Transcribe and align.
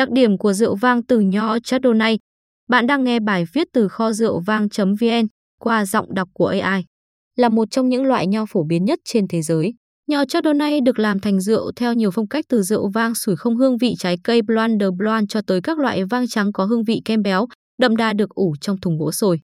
Đặc 0.00 0.10
điểm 0.10 0.38
của 0.38 0.52
rượu 0.52 0.74
vang 0.74 1.02
từ 1.02 1.20
nho 1.20 1.58
Chardonnay. 1.58 2.18
Bạn 2.68 2.86
đang 2.86 3.04
nghe 3.04 3.20
bài 3.20 3.44
viết 3.52 3.68
từ 3.72 3.88
kho 3.88 4.12
rượu 4.12 4.40
vang.vn 4.40 5.26
qua 5.60 5.84
giọng 5.84 6.14
đọc 6.14 6.28
của 6.32 6.46
AI. 6.46 6.84
Là 7.36 7.48
một 7.48 7.70
trong 7.70 7.88
những 7.88 8.04
loại 8.04 8.26
nho 8.26 8.46
phổ 8.46 8.64
biến 8.64 8.84
nhất 8.84 8.98
trên 9.04 9.28
thế 9.28 9.42
giới. 9.42 9.74
Nho 10.06 10.24
Chardonnay 10.24 10.80
được 10.80 10.98
làm 10.98 11.20
thành 11.20 11.40
rượu 11.40 11.72
theo 11.76 11.94
nhiều 11.94 12.10
phong 12.10 12.28
cách 12.28 12.44
từ 12.48 12.62
rượu 12.62 12.88
vang 12.88 13.14
sủi 13.14 13.36
không 13.36 13.56
hương 13.56 13.78
vị 13.78 13.94
trái 13.98 14.16
cây 14.24 14.42
Blanc 14.42 14.80
de 14.80 14.86
Blanc 14.96 15.28
cho 15.28 15.40
tới 15.46 15.60
các 15.60 15.78
loại 15.78 16.04
vang 16.04 16.28
trắng 16.28 16.52
có 16.52 16.64
hương 16.64 16.84
vị 16.84 17.02
kem 17.04 17.22
béo, 17.22 17.46
đậm 17.78 17.96
đà 17.96 18.12
được 18.12 18.30
ủ 18.30 18.54
trong 18.60 18.80
thùng 18.80 18.98
gỗ 18.98 19.12
sồi. 19.12 19.40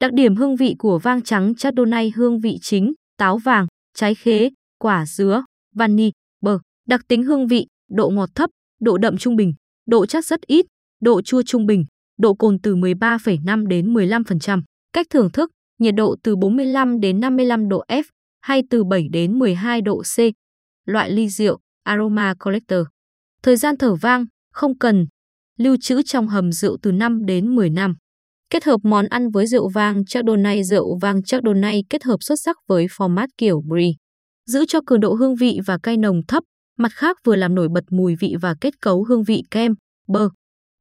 Đặc 0.00 0.12
điểm 0.12 0.36
hương 0.36 0.56
vị 0.56 0.74
của 0.78 0.98
vang 0.98 1.22
trắng 1.22 1.54
Chardonnay 1.54 2.12
hương 2.16 2.40
vị 2.40 2.58
chính, 2.62 2.92
táo 3.18 3.38
vàng, 3.38 3.66
trái 3.94 4.14
khế, 4.14 4.50
quả 4.78 5.06
dứa, 5.06 5.42
vani, 5.74 6.10
bơ. 6.40 6.58
Đặc 6.88 7.00
tính 7.08 7.22
hương 7.22 7.46
vị, 7.46 7.66
độ 7.90 8.10
ngọt 8.10 8.30
thấp, 8.34 8.50
độ 8.80 8.98
đậm 8.98 9.16
trung 9.16 9.36
bình, 9.36 9.52
độ 9.86 10.06
chắc 10.06 10.24
rất 10.24 10.40
ít, 10.40 10.66
độ 11.00 11.22
chua 11.22 11.42
trung 11.42 11.66
bình, 11.66 11.84
độ 12.18 12.34
cồn 12.34 12.58
từ 12.62 12.76
13,5 12.76 13.66
đến 13.66 13.94
15%. 13.94 14.62
Cách 14.92 15.06
thưởng 15.10 15.30
thức, 15.32 15.50
nhiệt 15.78 15.94
độ 15.94 16.16
từ 16.22 16.36
45 16.36 17.00
đến 17.00 17.20
55 17.20 17.68
độ 17.68 17.84
F 17.88 18.02
hay 18.40 18.62
từ 18.70 18.84
7 18.84 19.06
đến 19.12 19.38
12 19.38 19.80
độ 19.82 20.02
C. 20.16 20.18
Loại 20.88 21.10
ly 21.10 21.28
rượu, 21.28 21.58
aroma 21.82 22.34
collector. 22.34 22.80
Thời 23.42 23.56
gian 23.56 23.76
thở 23.76 23.94
vang, 23.94 24.24
không 24.52 24.78
cần. 24.78 25.06
Lưu 25.58 25.76
trữ 25.80 26.02
trong 26.02 26.28
hầm 26.28 26.52
rượu 26.52 26.76
từ 26.82 26.92
5 26.92 27.26
đến 27.26 27.54
10 27.54 27.70
năm. 27.70 27.94
Kết 28.50 28.64
hợp 28.64 28.80
món 28.82 29.06
ăn 29.06 29.30
với 29.30 29.46
rượu 29.46 29.68
vang 29.68 30.04
Chardonnay 30.04 30.64
rượu 30.64 30.98
vang 31.02 31.22
Chardonnay 31.22 31.84
kết 31.90 32.04
hợp 32.04 32.16
xuất 32.20 32.36
sắc 32.44 32.56
với 32.68 32.86
format 32.86 33.26
kiểu 33.38 33.62
brie. 33.68 33.92
Giữ 34.46 34.64
cho 34.68 34.80
cường 34.86 35.00
độ 35.00 35.14
hương 35.14 35.36
vị 35.36 35.60
và 35.66 35.78
cay 35.82 35.96
nồng 35.96 36.20
thấp, 36.28 36.44
mặt 36.76 36.92
khác 36.92 37.16
vừa 37.24 37.36
làm 37.36 37.54
nổi 37.54 37.68
bật 37.68 37.84
mùi 37.90 38.16
vị 38.16 38.36
và 38.40 38.54
kết 38.60 38.80
cấu 38.80 39.04
hương 39.04 39.24
vị 39.24 39.42
kem, 39.50 39.74
bơ. 40.08 40.28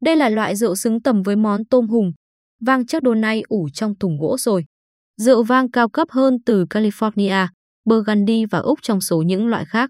Đây 0.04 0.16
là 0.16 0.30
loại 0.30 0.56
rượu 0.56 0.76
xứng 0.76 1.02
tầm 1.02 1.22
với 1.22 1.36
món 1.36 1.66
tôm 1.66 1.88
hùm, 1.88 2.12
vang 2.62 2.86
Chardonnay 2.86 3.44
ủ 3.48 3.70
trong 3.74 3.96
thùng 4.00 4.20
gỗ 4.20 4.38
rồi. 4.40 4.66
Rượu 5.22 5.44
vang 5.44 5.72
cao 5.72 5.90
cấp 5.90 6.08
hơn 6.12 6.38
từ 6.46 6.66
California, 6.66 7.48
Burgundy 7.86 8.46
và 8.46 8.60
Úc 8.60 8.80
trong 8.82 9.02
số 9.02 9.22
những 9.22 9.48
loại 9.48 9.66
khác. 9.66 9.90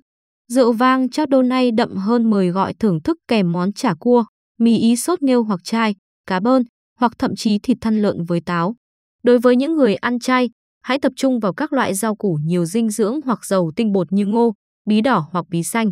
Rượu 0.51 0.73
vang 0.73 1.09
Chardonnay 1.09 1.71
đậm 1.71 1.95
hơn 1.95 2.29
mời 2.29 2.49
gọi 2.49 2.73
thưởng 2.73 3.01
thức 3.01 3.17
kèm 3.27 3.51
món 3.51 3.73
chả 3.73 3.93
cua, 3.99 4.25
mì 4.59 4.77
ý 4.77 4.95
sốt 4.95 5.21
nghêu 5.21 5.43
hoặc 5.43 5.59
chai, 5.63 5.95
cá 6.27 6.39
bơn, 6.39 6.63
hoặc 6.99 7.13
thậm 7.19 7.35
chí 7.35 7.59
thịt 7.59 7.77
thăn 7.81 8.01
lợn 8.01 8.23
với 8.23 8.41
táo. 8.41 8.75
Đối 9.23 9.39
với 9.39 9.55
những 9.55 9.75
người 9.75 9.95
ăn 9.95 10.19
chay, 10.19 10.49
hãy 10.81 10.99
tập 10.99 11.11
trung 11.15 11.39
vào 11.39 11.53
các 11.53 11.73
loại 11.73 11.93
rau 11.93 12.15
củ 12.15 12.39
nhiều 12.43 12.65
dinh 12.65 12.89
dưỡng 12.89 13.19
hoặc 13.25 13.45
giàu 13.45 13.71
tinh 13.75 13.91
bột 13.91 14.11
như 14.11 14.25
ngô, 14.25 14.53
bí 14.85 15.01
đỏ 15.01 15.29
hoặc 15.31 15.45
bí 15.49 15.63
xanh. 15.63 15.91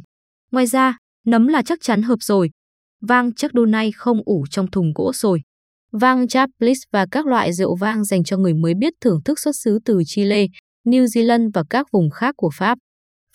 Ngoài 0.52 0.68
ra, 0.68 0.98
nấm 1.26 1.48
là 1.48 1.62
chắc 1.62 1.80
chắn 1.82 2.02
hợp 2.02 2.18
rồi. 2.22 2.50
Vang 3.02 3.34
chắc 3.34 3.54
đô 3.54 3.66
nay 3.66 3.92
không 3.92 4.22
ủ 4.26 4.46
trong 4.50 4.72
thùng 4.72 4.92
gỗ 4.96 5.12
rồi. 5.16 5.42
Vang 5.92 6.28
Chablis 6.28 6.78
và 6.92 7.06
các 7.12 7.28
loại 7.28 7.54
rượu 7.54 7.76
vang 7.76 8.04
dành 8.04 8.24
cho 8.24 8.38
người 8.38 8.54
mới 8.54 8.74
biết 8.74 8.94
thưởng 9.02 9.24
thức 9.26 9.40
xuất 9.40 9.52
xứ 9.56 9.80
từ 9.86 10.02
Chile, 10.06 10.46
New 10.86 11.06
Zealand 11.06 11.50
và 11.54 11.64
các 11.70 11.88
vùng 11.92 12.10
khác 12.10 12.36
của 12.38 12.50
Pháp. 12.54 12.78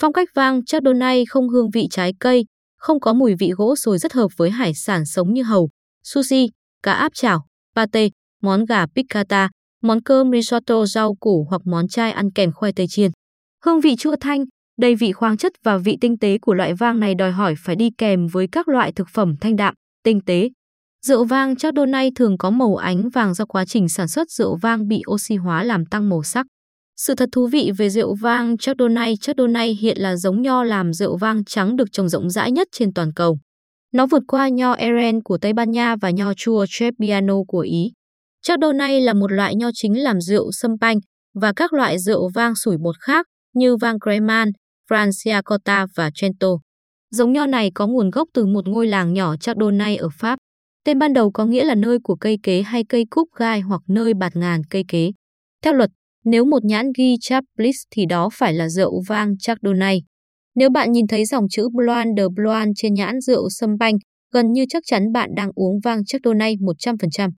Phong 0.00 0.12
cách 0.12 0.28
vang 0.34 0.64
Chardonnay 0.64 1.24
không 1.26 1.48
hương 1.48 1.70
vị 1.70 1.86
trái 1.90 2.12
cây, 2.20 2.44
không 2.76 3.00
có 3.00 3.12
mùi 3.12 3.34
vị 3.34 3.50
gỗ 3.56 3.74
rồi 3.76 3.98
rất 3.98 4.12
hợp 4.12 4.28
với 4.36 4.50
hải 4.50 4.74
sản 4.74 5.06
sống 5.06 5.34
như 5.34 5.42
hầu, 5.42 5.68
sushi, 6.04 6.48
cá 6.82 6.92
áp 6.92 7.12
chảo, 7.14 7.46
pate, 7.76 8.08
món 8.42 8.64
gà 8.64 8.86
piccata, 8.94 9.50
món 9.82 10.02
cơm 10.02 10.32
risotto 10.32 10.86
rau 10.86 11.14
củ 11.14 11.46
hoặc 11.50 11.62
món 11.64 11.88
chay 11.88 12.12
ăn 12.12 12.32
kèm 12.32 12.52
khoai 12.52 12.72
tây 12.72 12.86
chiên. 12.88 13.10
Hương 13.64 13.80
vị 13.80 13.96
chua 13.96 14.16
thanh, 14.20 14.44
đầy 14.78 14.94
vị 14.94 15.12
khoáng 15.12 15.36
chất 15.36 15.52
và 15.64 15.78
vị 15.78 15.96
tinh 16.00 16.18
tế 16.18 16.38
của 16.38 16.54
loại 16.54 16.74
vang 16.74 17.00
này 17.00 17.14
đòi 17.14 17.32
hỏi 17.32 17.54
phải 17.58 17.76
đi 17.76 17.90
kèm 17.98 18.26
với 18.26 18.46
các 18.52 18.68
loại 18.68 18.92
thực 18.92 19.08
phẩm 19.12 19.34
thanh 19.40 19.56
đạm, 19.56 19.74
tinh 20.04 20.20
tế. 20.26 20.50
Rượu 21.06 21.24
vang 21.24 21.56
Chardonnay 21.56 22.10
thường 22.16 22.38
có 22.38 22.50
màu 22.50 22.76
ánh 22.76 23.08
vàng 23.08 23.34
do 23.34 23.44
quá 23.44 23.64
trình 23.64 23.88
sản 23.88 24.08
xuất 24.08 24.30
rượu 24.30 24.56
vang 24.56 24.88
bị 24.88 25.02
oxy 25.10 25.36
hóa 25.36 25.64
làm 25.64 25.86
tăng 25.86 26.08
màu 26.08 26.22
sắc. 26.22 26.46
Sự 26.96 27.14
thật 27.14 27.28
thú 27.32 27.46
vị 27.46 27.70
về 27.78 27.90
rượu 27.90 28.14
vang 28.14 28.56
Chardonnay 28.58 29.14
Chardonnay 29.20 29.78
hiện 29.80 29.98
là 29.98 30.16
giống 30.16 30.42
nho 30.42 30.64
làm 30.64 30.92
rượu 30.92 31.16
vang 31.16 31.44
trắng 31.44 31.76
được 31.76 31.88
trồng 31.92 32.08
rộng 32.08 32.30
rãi 32.30 32.52
nhất 32.52 32.68
trên 32.72 32.92
toàn 32.92 33.12
cầu. 33.12 33.38
Nó 33.94 34.06
vượt 34.06 34.22
qua 34.28 34.48
nho 34.48 34.72
Eren 34.72 35.22
của 35.22 35.38
Tây 35.38 35.52
Ban 35.52 35.70
Nha 35.70 35.96
và 36.00 36.10
nho 36.10 36.34
chua 36.36 36.66
Trebbiano 36.78 37.34
của 37.48 37.60
Ý. 37.60 37.92
Chardonnay 38.42 39.00
là 39.00 39.12
một 39.12 39.32
loại 39.32 39.54
nho 39.54 39.70
chính 39.74 40.02
làm 40.02 40.20
rượu 40.20 40.50
sâm 40.52 40.70
panh 40.80 40.98
và 41.40 41.52
các 41.56 41.72
loại 41.72 41.98
rượu 41.98 42.30
vang 42.34 42.54
sủi 42.54 42.76
bột 42.76 42.94
khác 43.00 43.26
như 43.54 43.76
vang 43.76 43.98
Cremant, 44.00 44.52
Franciacorta 44.88 45.86
và 45.94 46.10
Trento. 46.14 46.48
Giống 47.10 47.32
nho 47.32 47.46
này 47.46 47.70
có 47.74 47.86
nguồn 47.86 48.10
gốc 48.10 48.28
từ 48.34 48.46
một 48.46 48.68
ngôi 48.68 48.86
làng 48.86 49.14
nhỏ 49.14 49.36
Chardonnay 49.36 49.96
ở 49.96 50.08
Pháp. 50.12 50.38
Tên 50.84 50.98
ban 50.98 51.12
đầu 51.12 51.30
có 51.30 51.44
nghĩa 51.44 51.64
là 51.64 51.74
nơi 51.74 51.98
của 52.02 52.16
cây 52.16 52.38
kế 52.42 52.62
hay 52.62 52.84
cây 52.88 53.04
cúc 53.10 53.28
gai 53.36 53.60
hoặc 53.60 53.82
nơi 53.88 54.14
bạt 54.14 54.36
ngàn 54.36 54.62
cây 54.70 54.84
kế. 54.88 55.10
Theo 55.64 55.72
luật, 55.72 55.90
nếu 56.24 56.44
một 56.44 56.64
nhãn 56.64 56.86
ghi 56.98 57.16
Chablis 57.20 57.76
thì 57.90 58.06
đó 58.06 58.28
phải 58.32 58.52
là 58.52 58.68
rượu 58.68 59.02
vang 59.08 59.38
Chardonnay. 59.38 60.02
Nếu 60.54 60.70
bạn 60.70 60.92
nhìn 60.92 61.06
thấy 61.06 61.24
dòng 61.24 61.44
chữ 61.50 61.68
Blanc 61.72 62.16
de 62.16 62.24
Blanc 62.34 62.72
trên 62.76 62.94
nhãn 62.94 63.20
rượu 63.20 63.48
sâm 63.50 63.70
banh, 63.78 63.94
gần 64.32 64.52
như 64.52 64.64
chắc 64.68 64.82
chắn 64.86 65.12
bạn 65.12 65.30
đang 65.36 65.50
uống 65.54 65.80
vang 65.84 66.04
Chardonnay 66.04 66.56
100%. 66.56 67.30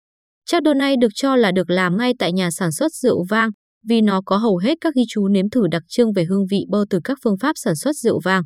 Chardonnay 0.46 0.96
được 0.96 1.12
cho 1.14 1.36
là 1.36 1.52
được 1.52 1.70
làm 1.70 1.96
ngay 1.96 2.12
tại 2.18 2.32
nhà 2.32 2.50
sản 2.50 2.72
xuất 2.72 2.92
rượu 2.92 3.24
vang 3.28 3.50
vì 3.88 4.00
nó 4.00 4.20
có 4.24 4.36
hầu 4.36 4.56
hết 4.56 4.78
các 4.80 4.94
ghi 4.94 5.02
chú 5.08 5.28
nếm 5.28 5.50
thử 5.50 5.66
đặc 5.70 5.82
trưng 5.88 6.12
về 6.12 6.24
hương 6.24 6.46
vị 6.50 6.64
bơ 6.68 6.84
từ 6.90 7.00
các 7.04 7.18
phương 7.24 7.38
pháp 7.38 7.52
sản 7.56 7.76
xuất 7.76 7.96
rượu 7.96 8.20
vang. 8.24 8.42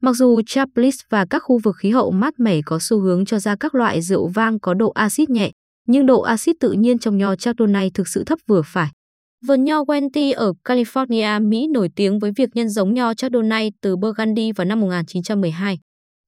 Mặc 0.00 0.12
dù 0.12 0.40
Chablis 0.46 0.96
và 1.10 1.26
các 1.30 1.42
khu 1.46 1.58
vực 1.58 1.76
khí 1.78 1.90
hậu 1.90 2.10
mát 2.10 2.34
mẻ 2.38 2.60
có 2.66 2.78
xu 2.80 3.00
hướng 3.00 3.24
cho 3.24 3.38
ra 3.38 3.56
các 3.60 3.74
loại 3.74 4.02
rượu 4.02 4.28
vang 4.28 4.60
có 4.60 4.74
độ 4.74 4.90
axit 4.90 5.30
nhẹ, 5.30 5.50
nhưng 5.86 6.06
độ 6.06 6.20
axit 6.20 6.56
tự 6.60 6.72
nhiên 6.72 6.98
trong 6.98 7.16
nho 7.16 7.36
Chardonnay 7.36 7.90
thực 7.94 8.08
sự 8.08 8.24
thấp 8.24 8.38
vừa 8.46 8.62
phải. 8.64 8.88
Vườn 9.46 9.64
nho 9.64 9.82
Wente 9.82 10.34
ở 10.36 10.52
California, 10.64 11.48
Mỹ 11.48 11.66
nổi 11.74 11.88
tiếng 11.96 12.18
với 12.18 12.30
việc 12.36 12.48
nhân 12.54 12.68
giống 12.68 12.94
nho 12.94 13.14
Chardonnay 13.14 13.72
từ 13.82 13.96
Burgundy 13.96 14.52
vào 14.52 14.64
năm 14.64 14.80
1912. 14.80 15.78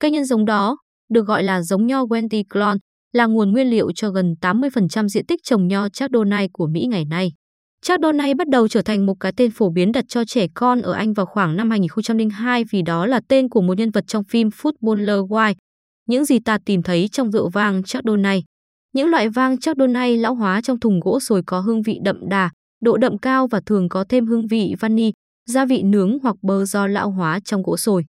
Cây 0.00 0.10
nhân 0.10 0.24
giống 0.24 0.44
đó, 0.44 0.78
được 1.10 1.26
gọi 1.26 1.42
là 1.42 1.62
giống 1.62 1.86
nho 1.86 2.04
Wente 2.04 2.42
Clone, 2.52 2.78
là 3.12 3.26
nguồn 3.26 3.52
nguyên 3.52 3.70
liệu 3.70 3.92
cho 3.92 4.10
gần 4.10 4.34
80% 4.40 5.08
diện 5.08 5.26
tích 5.26 5.40
trồng 5.42 5.68
nho 5.68 5.88
Chardonnay 5.88 6.48
của 6.52 6.66
Mỹ 6.66 6.86
ngày 6.90 7.04
nay. 7.04 7.32
Chardonnay 7.82 8.34
bắt 8.34 8.48
đầu 8.48 8.68
trở 8.68 8.82
thành 8.82 9.06
một 9.06 9.14
cái 9.20 9.32
tên 9.36 9.50
phổ 9.50 9.70
biến 9.70 9.92
đặt 9.92 10.04
cho 10.08 10.24
trẻ 10.24 10.46
con 10.54 10.82
ở 10.82 10.92
Anh 10.92 11.12
vào 11.12 11.26
khoảng 11.26 11.56
năm 11.56 11.70
2002 11.70 12.64
vì 12.64 12.82
đó 12.82 13.06
là 13.06 13.20
tên 13.28 13.48
của 13.48 13.60
một 13.60 13.78
nhân 13.78 13.90
vật 13.90 14.04
trong 14.06 14.24
phim 14.24 14.48
Footballer 14.48 15.28
Wild. 15.28 15.54
Những 16.06 16.24
gì 16.24 16.38
ta 16.38 16.58
tìm 16.64 16.82
thấy 16.82 17.08
trong 17.12 17.30
rượu 17.30 17.48
vang 17.48 17.82
Chardonnay. 17.82 18.44
Những 18.92 19.08
loại 19.08 19.28
vang 19.28 19.58
Chardonnay 19.58 20.16
lão 20.16 20.34
hóa 20.34 20.60
trong 20.60 20.80
thùng 20.80 21.00
gỗ 21.00 21.20
sồi 21.20 21.42
có 21.46 21.60
hương 21.60 21.82
vị 21.82 21.98
đậm 22.04 22.28
đà, 22.28 22.50
độ 22.82 22.96
đậm 22.96 23.18
cao 23.18 23.46
và 23.46 23.60
thường 23.66 23.88
có 23.88 24.04
thêm 24.08 24.26
hương 24.26 24.46
vị 24.46 24.74
vani, 24.80 25.12
gia 25.46 25.64
vị 25.64 25.82
nướng 25.82 26.18
hoặc 26.22 26.36
bơ 26.42 26.64
do 26.64 26.86
lão 26.86 27.10
hóa 27.10 27.40
trong 27.44 27.62
gỗ 27.62 27.76
sồi. 27.76 28.04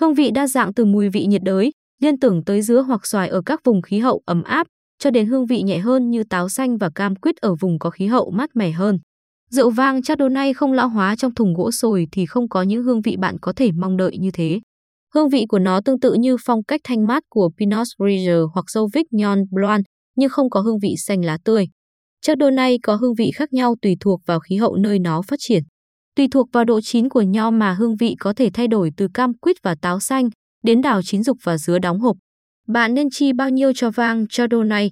Hương 0.00 0.14
vị 0.14 0.30
đa 0.30 0.46
dạng 0.46 0.74
từ 0.74 0.84
mùi 0.84 1.08
vị 1.08 1.26
nhiệt 1.26 1.42
đới, 1.42 1.70
liên 2.02 2.18
tưởng 2.18 2.44
tới 2.44 2.62
dứa 2.62 2.82
hoặc 2.82 3.06
xoài 3.06 3.28
ở 3.28 3.42
các 3.46 3.60
vùng 3.64 3.82
khí 3.82 3.98
hậu 3.98 4.22
ấm 4.26 4.42
áp, 4.42 4.66
cho 4.98 5.10
đến 5.10 5.26
hương 5.26 5.46
vị 5.46 5.62
nhẹ 5.62 5.78
hơn 5.78 6.10
như 6.10 6.24
táo 6.24 6.48
xanh 6.48 6.78
và 6.78 6.90
cam 6.94 7.16
quýt 7.16 7.36
ở 7.36 7.54
vùng 7.54 7.78
có 7.78 7.90
khí 7.90 8.06
hậu 8.06 8.30
mát 8.30 8.56
mẻ 8.56 8.70
hơn. 8.70 8.98
Rượu 9.50 9.70
vang 9.70 10.02
Chardonnay 10.02 10.54
không 10.54 10.72
lão 10.72 10.88
hóa 10.88 11.16
trong 11.16 11.34
thùng 11.34 11.54
gỗ 11.54 11.70
sồi 11.70 12.06
thì 12.12 12.26
không 12.26 12.48
có 12.48 12.62
những 12.62 12.82
hương 12.82 13.00
vị 13.00 13.16
bạn 13.16 13.36
có 13.40 13.52
thể 13.56 13.70
mong 13.72 13.96
đợi 13.96 14.18
như 14.18 14.30
thế. 14.30 14.60
Hương 15.14 15.28
vị 15.28 15.46
của 15.48 15.58
nó 15.58 15.80
tương 15.80 16.00
tự 16.00 16.14
như 16.14 16.36
phong 16.44 16.64
cách 16.64 16.80
thanh 16.84 17.06
mát 17.06 17.22
của 17.28 17.50
Pinot 17.58 17.86
Grigio 17.98 18.46
hoặc 18.54 18.64
Sauvignon 18.68 19.38
Blanc, 19.50 19.84
nhưng 20.16 20.28
không 20.30 20.50
có 20.50 20.60
hương 20.60 20.78
vị 20.78 20.94
xanh 20.96 21.24
lá 21.24 21.38
tươi. 21.44 21.68
Chardonnay 22.22 22.78
có 22.82 22.96
hương 22.96 23.14
vị 23.14 23.30
khác 23.34 23.52
nhau 23.52 23.74
tùy 23.82 23.96
thuộc 24.00 24.20
vào 24.26 24.40
khí 24.40 24.56
hậu 24.56 24.76
nơi 24.76 24.98
nó 24.98 25.22
phát 25.22 25.36
triển. 25.38 25.62
Tùy 26.16 26.28
thuộc 26.30 26.48
vào 26.52 26.64
độ 26.64 26.80
chín 26.80 27.08
của 27.08 27.22
nho 27.22 27.50
mà 27.50 27.72
hương 27.72 27.96
vị 27.96 28.14
có 28.20 28.32
thể 28.36 28.50
thay 28.54 28.68
đổi 28.68 28.90
từ 28.96 29.08
cam 29.14 29.38
quýt 29.38 29.56
và 29.62 29.74
táo 29.82 30.00
xanh 30.00 30.28
đến 30.64 30.80
đào 30.82 31.02
chín 31.02 31.22
dục 31.22 31.36
và 31.42 31.58
dứa 31.58 31.78
đóng 31.78 32.00
hộp. 32.00 32.16
Bạn 32.68 32.94
nên 32.94 33.10
chi 33.10 33.32
bao 33.32 33.50
nhiêu 33.50 33.72
cho 33.74 33.90
vang 33.90 34.26
Chardonnay? 34.28 34.90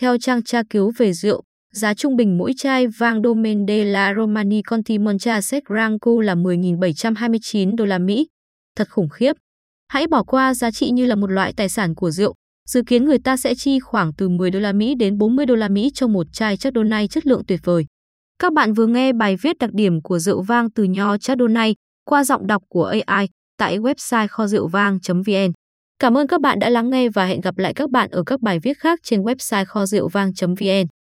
Theo 0.00 0.18
trang 0.18 0.42
tra 0.42 0.62
cứu 0.70 0.92
về 0.98 1.12
rượu, 1.12 1.42
giá 1.72 1.94
trung 1.94 2.16
bình 2.16 2.38
mỗi 2.38 2.52
chai 2.56 2.86
vang 2.86 3.22
Domaine 3.22 3.64
de 3.68 3.84
la 3.84 4.14
Romani 4.14 4.62
Conti 4.62 4.98
Montrachet 4.98 5.62
Ranco 5.68 6.10
là 6.22 6.34
10.729 6.34 7.76
đô 7.76 7.84
la 7.84 7.98
Mỹ. 7.98 8.26
Thật 8.76 8.88
khủng 8.90 9.08
khiếp. 9.08 9.32
Hãy 9.88 10.06
bỏ 10.06 10.22
qua 10.22 10.54
giá 10.54 10.70
trị 10.70 10.90
như 10.90 11.06
là 11.06 11.14
một 11.14 11.30
loại 11.30 11.52
tài 11.56 11.68
sản 11.68 11.94
của 11.94 12.10
rượu. 12.10 12.34
Dự 12.68 12.82
kiến 12.86 13.04
người 13.04 13.18
ta 13.18 13.36
sẽ 13.36 13.54
chi 13.54 13.80
khoảng 13.80 14.12
từ 14.12 14.28
10 14.28 14.50
đô 14.50 14.58
la 14.58 14.72
Mỹ 14.72 14.94
đến 14.94 15.18
40 15.18 15.46
đô 15.46 15.54
la 15.54 15.68
Mỹ 15.68 15.90
cho 15.94 16.06
một 16.06 16.26
chai 16.32 16.56
Chardonnay 16.56 17.08
chất 17.08 17.26
lượng 17.26 17.42
tuyệt 17.46 17.60
vời. 17.64 17.86
Các 18.38 18.52
bạn 18.52 18.74
vừa 18.74 18.86
nghe 18.86 19.12
bài 19.12 19.36
viết 19.42 19.58
đặc 19.58 19.70
điểm 19.72 20.02
của 20.02 20.18
rượu 20.18 20.42
vang 20.42 20.70
từ 20.70 20.84
nho 20.84 21.18
Chardonnay 21.18 21.74
qua 22.04 22.24
giọng 22.24 22.46
đọc 22.46 22.62
của 22.68 22.94
AI 23.06 23.28
tại 23.58 23.78
website 23.78 24.28
kho 24.28 24.46
rượu 24.46 24.68
vang.vn. 24.68 25.52
Cảm 25.98 26.16
ơn 26.16 26.26
các 26.26 26.40
bạn 26.40 26.58
đã 26.58 26.68
lắng 26.68 26.90
nghe 26.90 27.08
và 27.08 27.24
hẹn 27.26 27.40
gặp 27.40 27.58
lại 27.58 27.74
các 27.74 27.90
bạn 27.90 28.10
ở 28.10 28.22
các 28.26 28.40
bài 28.40 28.58
viết 28.58 28.78
khác 28.78 29.00
trên 29.02 29.22
website 29.22 29.64
kho 29.64 29.86
rượu 29.86 30.08
vang.vn. 30.08 30.97